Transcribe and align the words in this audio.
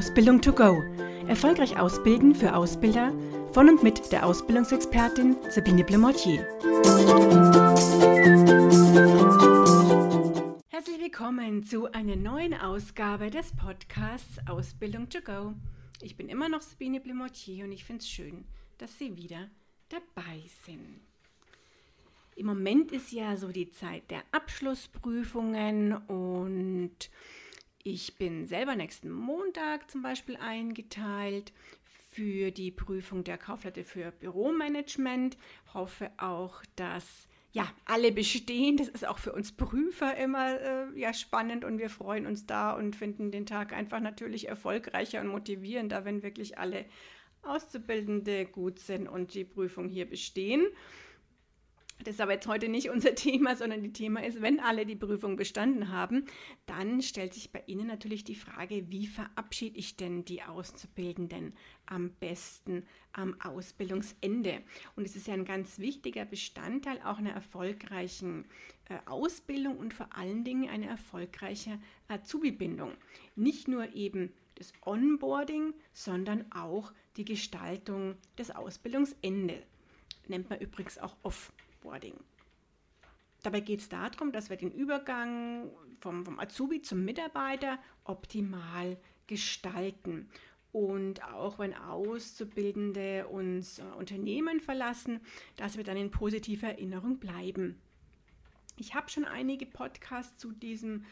Ausbildung 0.00 0.40
to 0.40 0.50
go. 0.54 0.82
Erfolgreich 1.28 1.78
ausbilden 1.78 2.34
für 2.34 2.56
Ausbilder 2.56 3.12
von 3.52 3.68
und 3.68 3.82
mit 3.82 4.10
der 4.10 4.24
Ausbildungsexpertin 4.24 5.36
Sabine 5.50 5.84
Blemortier. 5.84 6.40
Herzlich 10.70 11.00
willkommen 11.02 11.64
zu 11.64 11.92
einer 11.92 12.16
neuen 12.16 12.54
Ausgabe 12.54 13.28
des 13.28 13.52
Podcasts 13.54 14.38
Ausbildung 14.48 15.10
to 15.10 15.20
go. 15.20 15.52
Ich 16.00 16.16
bin 16.16 16.30
immer 16.30 16.48
noch 16.48 16.62
Sabine 16.62 16.98
Blemortier 17.00 17.66
und 17.66 17.72
ich 17.72 17.84
finde 17.84 18.00
es 18.00 18.08
schön, 18.08 18.46
dass 18.78 18.96
Sie 18.98 19.14
wieder 19.18 19.50
dabei 19.90 20.40
sind. 20.64 21.02
Im 22.36 22.46
Moment 22.46 22.90
ist 22.90 23.12
ja 23.12 23.36
so 23.36 23.48
die 23.48 23.70
Zeit 23.70 24.10
der 24.10 24.22
Abschlussprüfungen 24.32 25.92
und 25.92 27.10
ich 27.82 28.16
bin 28.16 28.46
selber 28.46 28.76
nächsten 28.76 29.10
Montag 29.10 29.90
zum 29.90 30.02
Beispiel 30.02 30.36
eingeteilt 30.36 31.52
für 32.10 32.50
die 32.50 32.70
Prüfung 32.70 33.24
der 33.24 33.38
Kaufleute 33.38 33.84
für 33.84 34.10
Büromanagement. 34.10 35.38
Hoffe 35.72 36.10
auch, 36.18 36.62
dass 36.76 37.28
ja, 37.52 37.68
alle 37.84 38.12
bestehen. 38.12 38.76
Das 38.76 38.88
ist 38.88 39.06
auch 39.06 39.18
für 39.18 39.32
uns 39.32 39.52
Prüfer 39.52 40.16
immer 40.16 40.60
äh, 40.60 40.98
ja, 40.98 41.12
spannend 41.12 41.64
und 41.64 41.78
wir 41.78 41.90
freuen 41.90 42.26
uns 42.26 42.46
da 42.46 42.72
und 42.72 42.96
finden 42.96 43.30
den 43.30 43.46
Tag 43.46 43.72
einfach 43.72 44.00
natürlich 44.00 44.48
erfolgreicher 44.48 45.20
und 45.20 45.28
motivierender, 45.28 46.04
wenn 46.04 46.22
wirklich 46.22 46.58
alle 46.58 46.84
Auszubildende 47.42 48.44
gut 48.44 48.78
sind 48.78 49.08
und 49.08 49.34
die 49.34 49.44
Prüfung 49.44 49.88
hier 49.88 50.08
bestehen. 50.08 50.66
Das 52.04 52.14
ist 52.14 52.20
aber 52.20 52.32
jetzt 52.32 52.46
heute 52.46 52.68
nicht 52.68 52.88
unser 52.90 53.14
Thema, 53.14 53.56
sondern 53.56 53.82
das 53.82 53.92
Thema 53.92 54.24
ist, 54.24 54.40
wenn 54.40 54.60
alle 54.60 54.86
die 54.86 54.96
Prüfung 54.96 55.36
bestanden 55.36 55.90
haben, 55.90 56.24
dann 56.66 57.02
stellt 57.02 57.34
sich 57.34 57.52
bei 57.52 57.62
Ihnen 57.66 57.86
natürlich 57.86 58.24
die 58.24 58.34
Frage, 58.34 58.90
wie 58.90 59.06
verabschiede 59.06 59.78
ich 59.78 59.96
denn 59.96 60.24
die 60.24 60.42
Auszubildenden 60.42 61.54
am 61.86 62.10
besten 62.12 62.86
am 63.12 63.38
Ausbildungsende? 63.40 64.62
Und 64.96 65.04
es 65.04 65.16
ist 65.16 65.26
ja 65.26 65.34
ein 65.34 65.44
ganz 65.44 65.78
wichtiger 65.78 66.24
Bestandteil 66.24 67.00
auch 67.04 67.18
einer 67.18 67.32
erfolgreichen 67.32 68.46
äh, 68.88 68.98
Ausbildung 69.06 69.76
und 69.76 69.92
vor 69.92 70.08
allen 70.16 70.44
Dingen 70.44 70.70
eine 70.70 70.86
erfolgreiche 70.86 71.78
Azubi-Bindung. 72.08 72.92
Nicht 73.36 73.68
nur 73.68 73.94
eben 73.94 74.32
das 74.54 74.72
Onboarding, 74.84 75.74
sondern 75.92 76.50
auch 76.52 76.92
die 77.16 77.24
Gestaltung 77.24 78.16
des 78.38 78.50
Ausbildungsendes. 78.50 79.62
Nennt 80.28 80.48
man 80.48 80.60
übrigens 80.60 80.98
auch 80.98 81.16
Off. 81.22 81.52
Offboarding. 81.90 82.14
Dabei 83.42 83.60
geht 83.60 83.80
es 83.80 83.88
darum, 83.88 84.32
dass 84.32 84.50
wir 84.50 84.56
den 84.56 84.70
Übergang 84.70 85.70
vom, 86.00 86.24
vom 86.24 86.38
Azubi 86.38 86.82
zum 86.82 87.04
Mitarbeiter 87.04 87.78
optimal 88.04 88.98
gestalten. 89.26 90.28
Und 90.72 91.24
auch 91.24 91.58
wenn 91.58 91.74
Auszubildende 91.74 93.26
uns 93.26 93.78
äh, 93.78 93.82
Unternehmen 93.98 94.60
verlassen, 94.60 95.20
dass 95.56 95.76
wir 95.76 95.84
dann 95.84 95.96
in 95.96 96.10
positiver 96.10 96.68
Erinnerung 96.68 97.18
bleiben. 97.18 97.80
Ich 98.76 98.94
habe 98.94 99.10
schon 99.10 99.24
einige 99.24 99.66
Podcasts 99.66 100.38
zu 100.38 100.52
diesem 100.52 101.06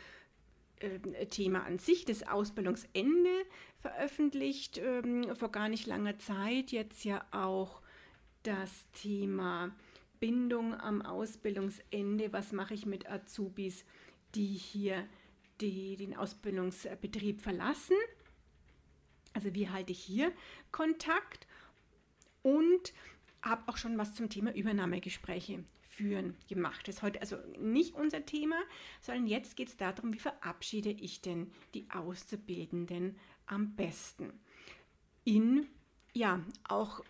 äh, 0.81 1.27
Thema 1.27 1.65
an 1.65 1.79
sich, 1.79 2.05
das 2.05 2.29
Ausbildungsende, 2.29 3.31
veröffentlicht 3.81 4.79
ähm, 4.79 5.35
vor 5.35 5.51
gar 5.51 5.69
nicht 5.69 5.87
langer 5.87 6.19
Zeit. 6.19 6.71
Jetzt 6.71 7.05
ja 7.05 7.25
auch 7.33 7.81
das 8.43 8.89
Thema 8.93 9.73
Bindung 10.21 10.75
am 10.75 11.03
Ausbildungsende, 11.03 12.33
was 12.33 12.53
mache 12.53 12.75
ich 12.75 12.87
mit 12.87 13.09
Azubis, 13.09 13.85
die 14.35 14.47
hier 14.47 15.07
die, 15.61 15.97
den 15.97 16.17
Ausbildungsbetrieb 16.17 17.41
verlassen. 17.41 17.97
Also 19.35 19.55
wie 19.55 19.69
halte 19.69 19.93
ich 19.93 20.01
hier 20.01 20.33
Kontakt 20.73 21.47
und 22.43 22.93
habe 23.43 23.63
auch 23.67 23.77
schon 23.77 23.99
was 23.99 24.15
zum 24.15 24.29
Thema 24.29 24.55
Übernahmegespräche 24.55 25.65
führen 25.83 26.37
gemacht. 26.49 26.87
Das 26.87 26.97
ist 26.97 27.03
heute 27.03 27.21
also 27.21 27.37
nicht 27.59 27.95
unser 27.95 28.25
Thema, 28.25 28.57
sondern 29.01 29.27
jetzt 29.27 29.57
geht 29.57 29.69
es 29.69 29.77
darum, 29.77 30.13
wie 30.13 30.19
verabschiede 30.19 30.91
ich 30.91 31.21
denn 31.21 31.51
die 31.75 31.89
Auszubildenden 31.91 33.17
am 33.47 33.75
besten 33.75 34.33
in 35.25 35.67
ja 36.15 36.43
auch 36.65 37.05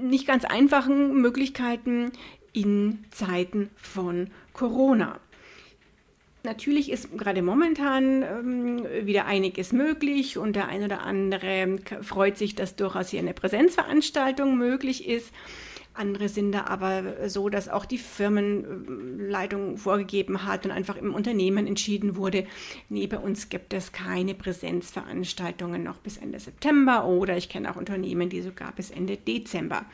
nicht 0.00 0.26
ganz 0.26 0.44
einfachen 0.44 1.20
Möglichkeiten 1.20 2.12
in 2.52 3.04
Zeiten 3.10 3.70
von 3.76 4.28
Corona. 4.52 5.18
Natürlich 6.42 6.90
ist 6.90 7.18
gerade 7.18 7.42
momentan 7.42 8.22
ähm, 8.22 8.86
wieder 9.06 9.26
einiges 9.26 9.72
möglich 9.72 10.38
und 10.38 10.56
der 10.56 10.68
eine 10.68 10.86
oder 10.86 11.02
andere 11.02 11.78
freut 12.00 12.38
sich, 12.38 12.54
dass 12.54 12.76
durchaus 12.76 13.10
hier 13.10 13.20
eine 13.20 13.34
Präsenzveranstaltung 13.34 14.56
möglich 14.56 15.06
ist. 15.06 15.32
Andere 16.00 16.28
sind 16.28 16.52
da 16.52 16.64
aber 16.64 17.28
so, 17.28 17.48
dass 17.50 17.68
auch 17.68 17.84
die 17.84 17.98
Firmenleitung 17.98 19.76
vorgegeben 19.76 20.44
hat 20.44 20.64
und 20.64 20.72
einfach 20.72 20.96
im 20.96 21.14
Unternehmen 21.14 21.66
entschieden 21.66 22.16
wurde, 22.16 22.46
nee, 22.88 23.06
bei 23.06 23.18
uns 23.18 23.50
gibt 23.50 23.74
es 23.74 23.92
keine 23.92 24.34
Präsenzveranstaltungen 24.34 25.82
noch 25.82 25.98
bis 25.98 26.16
Ende 26.16 26.40
September 26.40 27.04
oder 27.04 27.36
ich 27.36 27.50
kenne 27.50 27.70
auch 27.70 27.76
Unternehmen, 27.76 28.30
die 28.30 28.40
sogar 28.40 28.72
bis 28.72 28.90
Ende 28.90 29.18
Dezember 29.18 29.84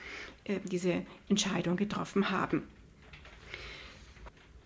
äh, 0.45 0.61
diese 0.65 1.03
Entscheidung 1.29 1.77
getroffen 1.77 2.31
haben. 2.31 2.63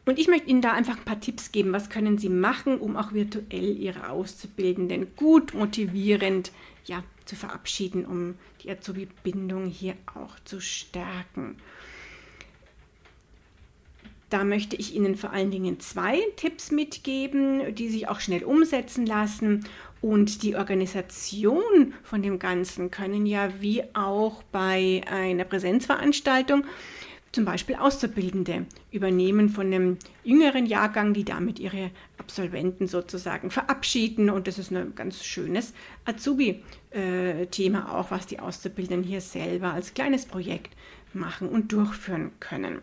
Und 0.07 0.19
ich 0.19 0.29
möchte 0.29 0.49
Ihnen 0.49 0.63
da 0.63 0.73
einfach 0.73 0.97
ein 0.97 1.05
paar 1.05 1.21
Tipps 1.21 1.53
geben, 1.53 1.73
was 1.73 1.91
können 1.91 2.19
Sie 2.19 2.31
machen, 2.31 2.79
um 2.79 2.97
auch 2.97 3.13
virtuell 3.13 3.77
Ihre 3.77 4.09
Auszubildenden 4.09 5.15
gut 5.15 5.55
motivierend 5.55 6.53
ja, 6.87 7.05
zu 7.27 7.37
verabschieden, 7.37 8.05
um 8.05 8.35
die 8.63 8.71
Azubi-Bindung 8.71 9.67
hier 9.67 9.95
auch 10.15 10.39
zu 10.45 10.61
stärken. 10.61 11.57
Da 14.31 14.45
möchte 14.45 14.77
ich 14.77 14.95
Ihnen 14.95 15.17
vor 15.17 15.33
allen 15.33 15.51
Dingen 15.51 15.81
zwei 15.81 16.21
Tipps 16.37 16.71
mitgeben, 16.71 17.75
die 17.75 17.89
sich 17.89 18.09
auch 18.09 18.21
schnell 18.21 18.45
umsetzen 18.45 19.05
lassen. 19.05 19.65
Und 20.01 20.45
die 20.45 20.55
Organisation 20.55 21.93
von 22.05 22.23
dem 22.23 22.39
Ganzen 22.39 22.91
können 22.91 23.27
ja 23.27 23.51
wie 23.61 23.83
auch 23.93 24.43
bei 24.45 25.03
einer 25.11 25.45
Präsenzveranstaltung 25.45 26.65
zum 27.33 27.45
Beispiel 27.45 27.77
Auszubildende 27.77 28.67
übernehmen 28.91 29.49
von 29.49 29.67
einem 29.67 29.99
jüngeren 30.25 30.67
Jahrgang, 30.67 31.15
die 31.15 31.25
damit 31.25 31.59
ihre 31.59 31.91
Absolventen 32.19 32.89
sozusagen 32.89 33.51
verabschieden. 33.51 34.31
Und 34.31 34.49
das 34.49 34.59
ist 34.59 34.73
ein 34.73 34.95
ganz 34.95 35.25
schönes 35.25 35.73
Azubi-Thema 36.05 37.95
auch, 37.95 38.11
was 38.11 38.27
die 38.27 38.41
Auszubildenden 38.41 39.09
hier 39.09 39.21
selber 39.21 39.73
als 39.73 39.95
kleines 39.95 40.27
Projekt 40.27 40.77
machen 41.13 41.49
und 41.49 41.73
durchführen 41.73 42.33
können. 42.41 42.81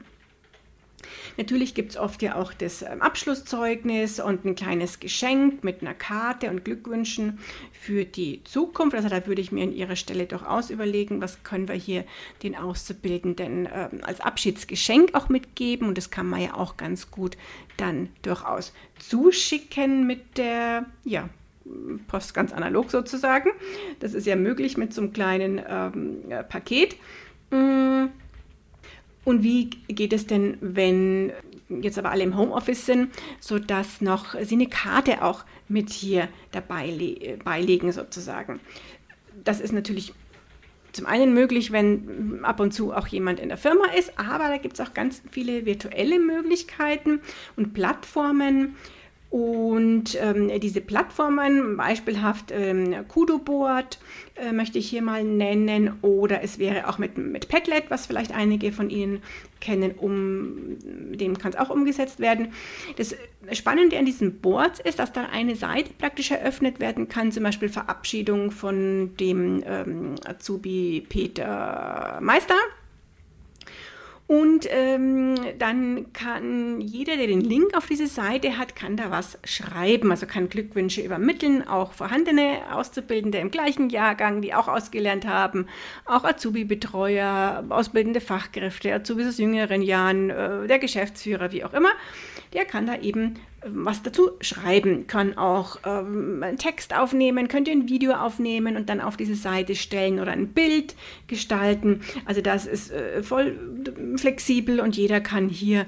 Natürlich 1.37 1.75
gibt 1.75 1.91
es 1.91 1.97
oft 1.97 2.21
ja 2.21 2.35
auch 2.35 2.53
das 2.53 2.81
ähm, 2.81 3.01
Abschlusszeugnis 3.01 4.19
und 4.19 4.45
ein 4.45 4.55
kleines 4.55 4.99
Geschenk 4.99 5.63
mit 5.63 5.81
einer 5.81 5.93
Karte 5.93 6.49
und 6.49 6.65
Glückwünschen 6.65 7.39
für 7.71 8.05
die 8.05 8.43
Zukunft. 8.43 8.95
Also 8.95 9.09
da 9.09 9.25
würde 9.27 9.41
ich 9.41 9.51
mir 9.51 9.63
an 9.63 9.73
Ihrer 9.73 9.95
Stelle 9.95 10.25
durchaus 10.25 10.69
überlegen, 10.69 11.21
was 11.21 11.43
können 11.43 11.67
wir 11.67 11.75
hier 11.75 12.03
den 12.41 12.55
Auszubildenden 12.55 13.67
äh, 13.67 13.89
als 14.01 14.21
Abschiedsgeschenk 14.21 15.13
auch 15.13 15.29
mitgeben. 15.29 15.87
Und 15.87 15.97
das 15.97 16.09
kann 16.09 16.27
man 16.27 16.41
ja 16.41 16.55
auch 16.55 16.77
ganz 16.77 17.11
gut 17.11 17.37
dann 17.77 18.09
durchaus 18.23 18.73
zuschicken 18.97 20.07
mit 20.07 20.37
der, 20.37 20.85
ja, 21.03 21.29
Post 22.07 22.33
ganz 22.33 22.53
analog 22.53 22.89
sozusagen. 22.89 23.49
Das 23.99 24.13
ist 24.13 24.25
ja 24.25 24.37
möglich 24.37 24.77
mit 24.77 24.93
so 24.93 25.01
einem 25.01 25.11
kleinen 25.11 25.61
ähm, 25.67 26.23
Paket. 26.47 26.95
Mm. 27.51 28.05
Und 29.27 29.43
wie 29.43 29.71
geht 29.89 30.13
es 30.13 30.25
denn, 30.25 30.57
wenn 30.61 31.33
jetzt 31.67 31.99
aber 31.99 32.11
alle 32.11 32.23
im 32.23 32.37
Homeoffice 32.37 32.85
sind, 32.85 33.09
sodass 33.41 33.99
noch 33.99 34.39
Sie 34.41 34.55
eine 34.55 34.67
Karte 34.67 35.21
auch 35.21 35.43
mit 35.67 35.89
hier 35.89 36.29
dabei 36.53 36.87
le 36.89 37.37
beilegen 37.43 37.91
sozusagen? 37.91 38.61
Das 39.43 39.59
ist 39.59 39.73
natürlich 39.73 40.13
zum 40.93 41.07
einen 41.07 41.33
möglich, 41.33 41.73
wenn 41.73 42.39
ab 42.43 42.61
und 42.61 42.73
zu 42.73 42.93
auch 42.93 43.07
jemand 43.07 43.41
in 43.41 43.49
der 43.49 43.57
Firma 43.57 43.87
ist, 43.99 44.17
aber 44.17 44.47
da 44.47 44.55
gibt 44.55 44.79
es 44.79 44.87
auch 44.87 44.93
ganz 44.93 45.21
viele 45.29 45.65
virtuelle 45.65 46.19
Möglichkeiten 46.19 47.19
und 47.57 47.73
Plattformen, 47.73 48.77
und 49.29 50.17
ähm, 50.21 50.49
diese 50.61 50.79
Plattformen, 50.79 51.75
beispielhaft 51.75 52.51
ähm, 52.51 52.95
Kudoboard 53.09 53.99
äh, 54.35 54.53
möchte 54.53 54.79
ich 54.79 54.89
hier 54.89 55.01
mal 55.01 55.23
nennen, 55.23 55.97
oder 56.01 56.41
es 56.43 56.59
wäre 56.59 56.87
auch 56.87 56.97
mit, 56.97 57.17
mit 57.17 57.49
Padlet, 57.49 57.85
was 57.89 58.05
vielleicht 58.05 58.33
einige 58.33 58.71
von 58.71 58.89
Ihnen 58.89 59.21
kennen, 59.59 59.91
um, 59.97 60.77
dem 61.17 61.37
kann 61.37 61.51
es 61.51 61.57
auch 61.57 61.69
umgesetzt 61.69 62.19
werden. 62.19 62.53
Das 62.95 63.15
Spannende 63.51 63.97
an 63.97 64.05
diesen 64.05 64.39
Boards 64.39 64.79
ist, 64.79 64.99
dass 64.99 65.11
da 65.11 65.25
eine 65.25 65.57
Seite 65.57 65.91
praktisch 65.97 66.31
eröffnet 66.31 66.79
werden 66.79 67.09
kann, 67.09 67.33
zum 67.33 67.43
Beispiel 67.43 67.69
Verabschiedung 67.69 68.51
von 68.51 69.17
dem 69.17 69.61
ähm, 69.65 70.15
Azubi 70.25 71.05
Peter 71.09 72.19
Meister 72.21 72.55
Und 74.27 74.67
ähm, 74.69 75.35
dann 75.57 76.11
kann 76.11 76.81
jeder, 76.81 77.15
der 77.15 77.27
den 77.27 77.39
Link 77.39 77.77
auf 77.77 77.87
diese 77.87 78.07
Seite 78.07 78.57
hat, 78.57 78.75
kann 78.75 78.97
da 78.97 79.09
was 79.09 79.39
schreiben. 79.45 80.11
Also 80.11 80.25
kann 80.25 80.49
Glückwünsche 80.49 81.01
übermitteln, 81.01 81.65
auch 81.65 81.93
vorhandene 81.93 82.57
Auszubildende 82.73 83.37
im 83.37 83.51
gleichen 83.51 83.89
Jahrgang, 83.89 84.41
die 84.41 84.53
auch 84.53 84.67
ausgelernt 84.67 85.25
haben, 85.25 85.67
auch 86.05 86.25
Azubi-Betreuer, 86.25 87.63
ausbildende 87.69 88.19
Fachkräfte, 88.19 88.93
Azubis 88.93 89.27
aus 89.27 89.37
jüngeren 89.37 89.81
Jahren, 89.81 90.29
äh, 90.29 90.67
der 90.67 90.79
Geschäftsführer, 90.79 91.53
wie 91.53 91.63
auch 91.63 91.73
immer. 91.73 91.91
Der 92.53 92.65
kann 92.65 92.85
da 92.85 92.97
eben 92.97 93.35
was 93.71 94.03
dazu 94.03 94.31
schreiben, 94.41 95.07
kann 95.07 95.37
auch 95.37 95.77
ähm, 95.85 96.43
einen 96.43 96.57
Text 96.57 96.95
aufnehmen, 96.95 97.47
könnt 97.47 97.67
ihr 97.67 97.73
ein 97.73 97.89
Video 97.89 98.13
aufnehmen 98.13 98.75
und 98.75 98.89
dann 98.89 99.01
auf 99.01 99.17
diese 99.17 99.35
Seite 99.35 99.75
stellen 99.75 100.19
oder 100.19 100.31
ein 100.31 100.49
Bild 100.49 100.95
gestalten. 101.27 102.01
Also 102.25 102.41
das 102.41 102.65
ist 102.65 102.91
äh, 102.91 103.23
voll 103.23 103.57
flexibel 104.17 104.79
und 104.79 104.97
jeder 104.97 105.21
kann 105.21 105.49
hier 105.49 105.85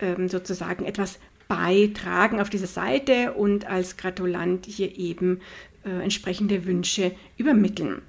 ähm, 0.00 0.28
sozusagen 0.28 0.84
etwas 0.84 1.18
beitragen 1.48 2.40
auf 2.40 2.50
diese 2.50 2.68
Seite 2.68 3.32
und 3.32 3.66
als 3.66 3.96
Gratulant 3.96 4.66
hier 4.66 4.96
eben 4.98 5.40
äh, 5.84 6.02
entsprechende 6.02 6.64
Wünsche 6.64 7.12
übermitteln. 7.36 8.02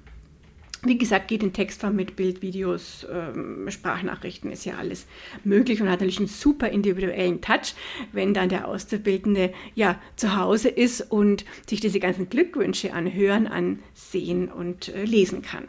Wie 0.84 0.98
gesagt, 0.98 1.28
geht 1.28 1.44
in 1.44 1.52
Textform 1.52 1.94
mit 1.94 2.16
Bildvideos, 2.16 3.06
ähm, 3.12 3.70
Sprachnachrichten, 3.70 4.50
ist 4.50 4.64
ja 4.64 4.78
alles 4.78 5.06
möglich 5.44 5.80
und 5.80 5.88
hat 5.88 6.00
natürlich 6.00 6.18
einen 6.18 6.26
super 6.26 6.70
individuellen 6.70 7.40
Touch, 7.40 7.74
wenn 8.10 8.34
dann 8.34 8.48
der 8.48 8.66
Auszubildende 8.66 9.52
ja 9.76 10.00
zu 10.16 10.36
Hause 10.36 10.68
ist 10.68 11.00
und 11.12 11.44
sich 11.68 11.78
diese 11.78 12.00
ganzen 12.00 12.28
Glückwünsche 12.28 12.92
anhören, 12.94 13.46
ansehen 13.46 14.50
und 14.50 14.88
äh, 14.88 15.04
lesen 15.04 15.42
kann. 15.42 15.68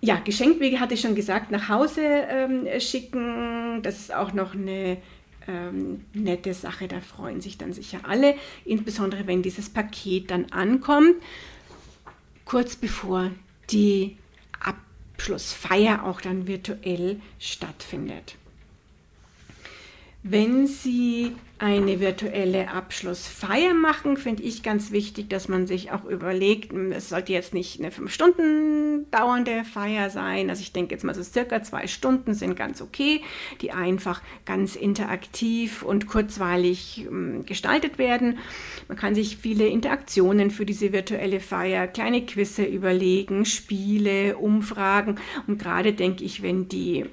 Ja, 0.00 0.20
Geschenkwege 0.20 0.80
hatte 0.80 0.94
ich 0.94 1.00
schon 1.00 1.14
gesagt, 1.14 1.50
nach 1.50 1.70
Hause 1.70 2.02
ähm, 2.02 2.68
schicken. 2.78 3.82
Das 3.82 3.98
ist 3.98 4.14
auch 4.14 4.32
noch 4.32 4.54
eine 4.54 4.98
ähm, 5.48 6.04
nette 6.12 6.54
Sache. 6.54 6.86
Da 6.86 7.00
freuen 7.00 7.40
sich 7.40 7.58
dann 7.58 7.72
sicher 7.72 8.00
alle, 8.04 8.36
insbesondere 8.64 9.26
wenn 9.26 9.42
dieses 9.42 9.68
Paket 9.68 10.30
dann 10.30 10.46
ankommt, 10.52 11.16
kurz 12.44 12.76
bevor 12.76 13.30
die 13.70 14.16
Abschlussfeier 14.60 16.04
auch 16.04 16.20
dann 16.20 16.46
virtuell 16.46 17.20
stattfindet. 17.38 18.37
Wenn 20.22 20.66
Sie 20.66 21.32
eine 21.60 22.00
virtuelle 22.00 22.70
Abschlussfeier 22.70 23.74
machen, 23.74 24.16
finde 24.16 24.42
ich 24.42 24.62
ganz 24.62 24.92
wichtig, 24.92 25.28
dass 25.28 25.48
man 25.48 25.66
sich 25.66 25.90
auch 25.90 26.04
überlegt, 26.04 26.72
es 26.72 27.08
sollte 27.08 27.32
jetzt 27.32 27.54
nicht 27.54 27.80
eine 27.80 27.90
fünf 27.90 28.12
Stunden 28.12 29.10
dauernde 29.10 29.64
Feier 29.64 30.10
sein. 30.10 30.50
Also 30.50 30.62
ich 30.62 30.72
denke 30.72 30.94
jetzt 30.94 31.04
mal 31.04 31.14
so 31.14 31.22
circa 31.22 31.62
zwei 31.62 31.86
Stunden 31.86 32.34
sind 32.34 32.56
ganz 32.56 32.80
okay, 32.80 33.22
die 33.60 33.72
einfach 33.72 34.22
ganz 34.44 34.76
interaktiv 34.76 35.82
und 35.82 36.06
kurzweilig 36.06 37.06
ähm, 37.08 37.44
gestaltet 37.44 37.98
werden. 37.98 38.38
Man 38.86 38.96
kann 38.96 39.14
sich 39.14 39.36
viele 39.36 39.66
Interaktionen 39.66 40.50
für 40.50 40.66
diese 40.66 40.92
virtuelle 40.92 41.40
Feier, 41.40 41.88
kleine 41.88 42.24
Quizze 42.24 42.64
überlegen, 42.64 43.44
Spiele, 43.44 44.36
Umfragen 44.36 45.16
und 45.46 45.58
gerade 45.58 45.92
denke 45.92 46.22
ich, 46.24 46.42
wenn 46.42 46.68
die 46.68 47.06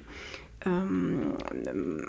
ähm, 0.66 1.36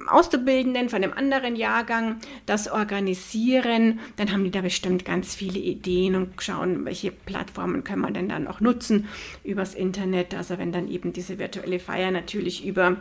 Auszubildenden 0.07 0.89
von 0.89 1.04
einem 1.04 1.13
anderen 1.13 1.56
Jahrgang 1.56 2.18
das 2.45 2.69
organisieren, 2.69 4.00
dann 4.15 4.31
haben 4.31 4.44
die 4.44 4.51
da 4.51 4.62
bestimmt 4.62 5.06
ganz 5.06 5.36
viele 5.36 5.59
Ideen 5.59 6.15
und 6.15 6.42
schauen, 6.42 6.86
welche 6.86 7.12
Plattformen 7.12 7.83
können 7.83 8.01
wir 8.01 8.12
denn 8.12 8.30
dann 8.30 8.48
auch 8.48 8.59
nutzen 8.59 9.07
übers 9.44 9.75
Internet. 9.75 10.33
Also 10.33 10.57
wenn 10.57 10.71
dann 10.71 10.89
eben 10.89 11.13
diese 11.13 11.38
virtuelle 11.38 11.80
Feier 11.80 12.12
natürlich 12.12 12.65
über 12.65 12.98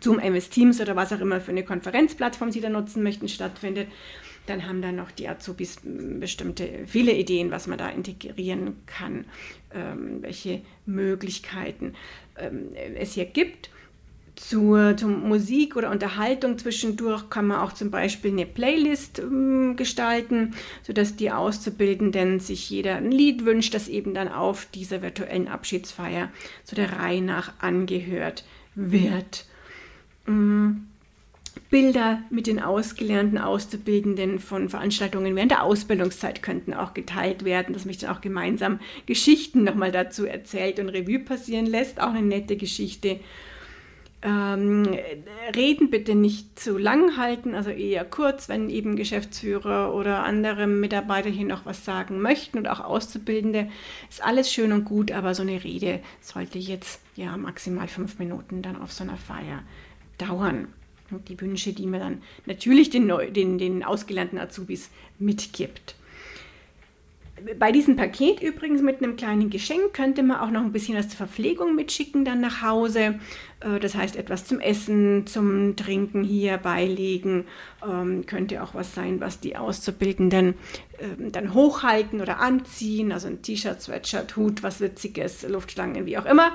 Zoom, 0.00 0.18
MS 0.18 0.48
Teams 0.48 0.80
oder 0.80 0.96
was 0.96 1.12
auch 1.12 1.20
immer 1.20 1.40
für 1.40 1.50
eine 1.50 1.64
Konferenzplattform 1.64 2.50
sie 2.50 2.60
da 2.60 2.70
nutzen 2.70 3.02
möchten, 3.02 3.28
stattfindet, 3.28 3.88
dann 4.46 4.66
haben 4.66 4.82
dann 4.82 4.96
noch 4.96 5.10
die 5.10 5.28
Azubis 5.28 5.78
bestimmte 5.84 6.86
viele 6.86 7.12
Ideen, 7.12 7.50
was 7.50 7.66
man 7.66 7.78
da 7.78 7.88
integrieren 7.90 8.78
kann, 8.86 9.26
ähm, 9.72 10.22
welche 10.22 10.62
Möglichkeiten 10.86 11.94
ähm, 12.36 12.70
es 12.74 13.12
hier 13.12 13.26
gibt 13.26 13.70
zur, 14.48 14.96
zur, 14.96 15.08
Musik 15.08 15.76
oder 15.76 15.90
Unterhaltung 15.90 16.58
zwischendurch 16.58 17.30
kann 17.30 17.46
man 17.46 17.60
auch 17.60 17.72
zum 17.72 17.90
Beispiel 17.90 18.32
eine 18.32 18.46
Playlist 18.46 19.20
ähm, 19.20 19.76
gestalten, 19.76 20.54
sodass 20.82 21.16
die 21.16 21.30
Auszubildenden 21.30 22.40
sich 22.40 22.68
jeder 22.68 22.96
ein 22.96 23.12
Lied 23.12 23.44
wünscht, 23.44 23.72
das 23.72 23.88
eben 23.88 24.14
dann 24.14 24.28
auf 24.28 24.66
dieser 24.66 25.00
virtuellen 25.00 25.48
Abschiedsfeier 25.48 26.30
zu 26.64 26.74
der 26.74 26.98
Reihe 26.98 27.22
nach 27.22 27.52
angehört 27.60 28.44
wird. 28.74 29.46
Ähm, 30.26 30.88
Bilder 31.70 32.22
mit 32.30 32.46
den 32.46 32.60
ausgelernten 32.60 33.38
Auszubildenden 33.38 34.38
von 34.38 34.68
Veranstaltungen 34.68 35.36
während 35.36 35.52
der 35.52 35.62
Ausbildungszeit 35.62 36.42
könnten 36.42 36.74
auch 36.74 36.94
geteilt 36.94 37.44
werden, 37.44 37.74
dass 37.74 37.84
mich 37.84 37.98
dann 37.98 38.10
auch 38.10 38.20
gemeinsam 38.20 38.80
Geschichten 39.06 39.64
nochmal 39.64 39.92
dazu 39.92 40.26
erzählt 40.26 40.80
und 40.80 40.88
Revue 40.88 41.18
passieren 41.18 41.66
lässt. 41.66 42.00
Auch 42.00 42.10
eine 42.10 42.22
nette 42.22 42.56
Geschichte 42.56 43.20
ähm, 44.22 44.96
Reden 45.54 45.90
bitte 45.90 46.14
nicht 46.14 46.58
zu 46.58 46.78
lang 46.78 47.16
halten, 47.16 47.54
also 47.54 47.70
eher 47.70 48.04
kurz, 48.04 48.48
wenn 48.48 48.70
eben 48.70 48.96
Geschäftsführer 48.96 49.92
oder 49.94 50.24
andere 50.24 50.66
Mitarbeiter 50.66 51.28
hier 51.28 51.46
noch 51.46 51.66
was 51.66 51.84
sagen 51.84 52.20
möchten 52.20 52.58
und 52.58 52.68
auch 52.68 52.80
Auszubildende. 52.80 53.68
Ist 54.08 54.24
alles 54.24 54.52
schön 54.52 54.72
und 54.72 54.84
gut, 54.84 55.10
aber 55.10 55.34
so 55.34 55.42
eine 55.42 55.62
Rede 55.64 56.00
sollte 56.20 56.58
jetzt 56.58 57.00
ja 57.16 57.36
maximal 57.36 57.88
fünf 57.88 58.18
Minuten 58.18 58.62
dann 58.62 58.80
auf 58.80 58.92
so 58.92 59.02
einer 59.02 59.16
Feier 59.16 59.62
dauern. 60.18 60.68
Und 61.10 61.28
die 61.28 61.40
Wünsche, 61.40 61.72
die 61.72 61.86
man 61.86 62.00
dann 62.00 62.22
natürlich 62.46 62.90
den, 62.90 63.12
den, 63.32 63.58
den 63.58 63.84
ausgelernten 63.84 64.38
Azubis 64.38 64.90
mitgibt 65.18 65.96
bei 67.58 67.72
diesem 67.72 67.96
Paket 67.96 68.42
übrigens 68.42 68.82
mit 68.82 69.02
einem 69.02 69.16
kleinen 69.16 69.50
Geschenk 69.50 69.92
könnte 69.92 70.22
man 70.22 70.40
auch 70.40 70.50
noch 70.50 70.62
ein 70.62 70.72
bisschen 70.72 70.96
was 70.96 71.08
zur 71.08 71.18
Verpflegung 71.18 71.74
mitschicken 71.74 72.24
dann 72.24 72.40
nach 72.40 72.62
Hause. 72.62 73.18
Äh, 73.60 73.80
das 73.80 73.94
heißt 73.94 74.16
etwas 74.16 74.44
zum 74.44 74.60
Essen, 74.60 75.26
zum 75.26 75.76
Trinken 75.76 76.24
hier 76.24 76.58
beilegen. 76.58 77.44
Ähm, 77.86 78.26
könnte 78.26 78.62
auch 78.62 78.74
was 78.74 78.94
sein, 78.94 79.20
was 79.20 79.40
die 79.40 79.56
Auszubildenden 79.56 80.54
ähm, 80.98 81.32
dann 81.32 81.54
hochhalten 81.54 82.20
oder 82.20 82.40
anziehen. 82.40 83.12
Also 83.12 83.28
ein 83.28 83.42
T-Shirt, 83.42 83.80
Sweatshirt, 83.80 84.36
Hut, 84.36 84.62
was 84.62 84.80
Witziges, 84.80 85.46
Luftschlangen, 85.48 86.06
wie 86.06 86.18
auch 86.18 86.26
immer. 86.26 86.52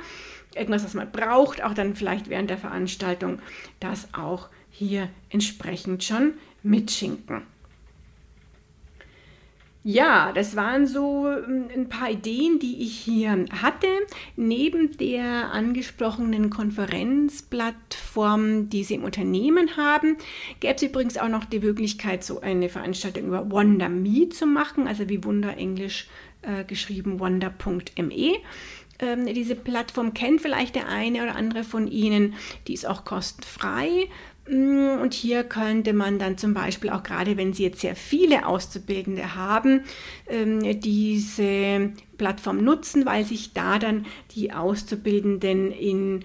Irgendwas, 0.56 0.83
was 0.83 0.94
man 0.94 1.12
braucht, 1.12 1.63
auch 1.63 1.74
dann 1.74 1.94
vielleicht 1.95 2.30
während 2.30 2.50
der 2.50 2.57
Veranstaltung, 2.57 3.40
das 3.80 4.07
auch 4.13 4.50
hier 4.72 5.10
entsprechend 5.30 6.04
schon 6.04 6.33
mitschinken. 6.63 7.44
Ja, 9.90 10.34
das 10.34 10.58
waren 10.58 10.86
so 10.86 11.30
ähm, 11.30 11.70
ein 11.74 11.88
paar 11.88 12.12
Ideen, 12.12 12.60
die 12.60 12.84
ich 12.84 13.00
hier 13.00 13.46
hatte. 13.62 13.88
Neben 14.36 14.98
der 14.98 15.54
angesprochenen 15.54 16.50
Konferenzplattform, 16.50 18.68
die 18.68 18.84
Sie 18.84 18.96
im 18.96 19.06
Unternehmen 19.06 19.78
haben, 19.78 20.18
gäbe 20.60 20.76
es 20.76 20.84
übrigens 20.84 21.18
auch 21.18 21.30
noch 21.30 21.46
die 21.46 21.62
Möglichkeit, 21.62 22.26
so 22.26 22.42
eine 22.42 22.68
Veranstaltung 22.68 23.28
über 23.28 23.50
WonderMe 23.50 24.28
zu 24.28 24.46
machen, 24.46 24.90
also 24.90 25.08
wie 25.08 25.24
Wunder 25.24 25.56
Englisch 25.56 26.10
äh, 26.42 26.66
geschrieben, 26.66 27.22
wonder.me. 27.22 28.40
Ähm, 29.00 29.34
diese 29.34 29.56
Plattform 29.56 30.14
kennt 30.14 30.42
vielleicht 30.42 30.76
der 30.76 30.90
eine 30.90 31.24
oder 31.24 31.38
andere 31.38 31.64
von 31.64 31.88
Ihnen. 31.88 32.34
Die 32.68 32.74
ist 32.74 32.86
auch 32.86 33.06
kostenfrei. 33.06 34.10
Mm, 34.49 35.01
und 35.01 35.13
hier 35.13 35.44
könnte 35.44 35.94
man 35.94 36.19
dann 36.19 36.37
zum 36.37 36.54
Beispiel 36.54 36.89
auch 36.89 37.04
gerade, 37.04 37.37
wenn 37.37 37.54
Sie 37.54 37.63
jetzt 37.63 37.81
sehr 37.81 37.95
viele 37.95 38.45
Auszubildende 38.45 39.35
haben, 39.35 39.83
ähm, 40.27 40.80
diese 40.80 41.92
Plattform 42.18 42.63
nutzen, 42.63 43.06
weil 43.06 43.25
sich 43.25 43.54
da 43.54 43.80
dann 43.80 44.06
die 44.31 44.54
Auszubildenden 44.54 45.71
in 45.71 46.23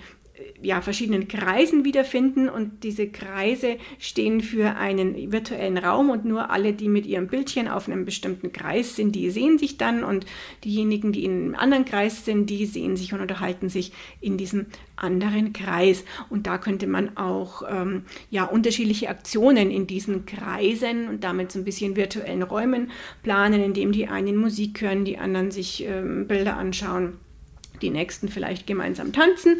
ja, 0.62 0.80
verschiedenen 0.80 1.28
Kreisen 1.28 1.84
wiederfinden 1.84 2.48
und 2.48 2.84
diese 2.84 3.08
Kreise 3.08 3.76
stehen 3.98 4.40
für 4.40 4.76
einen 4.76 5.30
virtuellen 5.30 5.76
Raum 5.76 6.08
und 6.08 6.24
nur 6.24 6.50
alle, 6.50 6.72
die 6.72 6.88
mit 6.88 7.04
ihrem 7.04 7.26
Bildchen 7.26 7.68
auf 7.68 7.86
einem 7.86 8.04
bestimmten 8.04 8.52
Kreis 8.52 8.96
sind, 8.96 9.14
die 9.14 9.30
sehen 9.30 9.58
sich 9.58 9.76
dann 9.76 10.04
und 10.04 10.24
diejenigen, 10.64 11.12
die 11.12 11.24
in 11.24 11.32
einem 11.32 11.54
anderen 11.54 11.84
Kreis 11.84 12.24
sind, 12.24 12.48
die 12.48 12.64
sehen 12.66 12.96
sich 12.96 13.12
und 13.12 13.20
unterhalten 13.20 13.68
sich 13.68 13.92
in 14.20 14.38
diesem 14.38 14.66
anderen 14.96 15.52
Kreis. 15.52 16.04
Und 16.30 16.46
da 16.46 16.58
könnte 16.58 16.86
man 16.86 17.16
auch 17.16 17.62
ähm, 17.68 18.04
ja, 18.30 18.44
unterschiedliche 18.44 19.10
Aktionen 19.10 19.70
in 19.70 19.86
diesen 19.86 20.24
Kreisen 20.24 21.08
und 21.08 21.24
damit 21.24 21.52
so 21.52 21.58
ein 21.58 21.64
bisschen 21.64 21.96
virtuellen 21.96 22.42
Räumen 22.42 22.90
planen, 23.22 23.62
indem 23.62 23.92
die 23.92 24.06
einen 24.06 24.36
Musik 24.36 24.80
hören, 24.80 25.04
die 25.04 25.18
anderen 25.18 25.50
sich 25.50 25.84
ähm, 25.84 26.26
Bilder 26.26 26.56
anschauen, 26.56 27.18
die 27.82 27.90
nächsten 27.90 28.28
vielleicht 28.28 28.66
gemeinsam 28.66 29.12
tanzen 29.12 29.58